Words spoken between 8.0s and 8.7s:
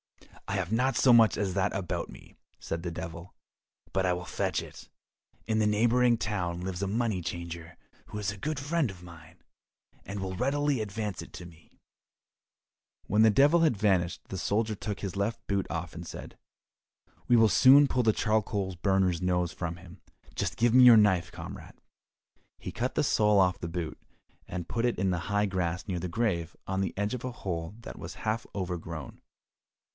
who is a good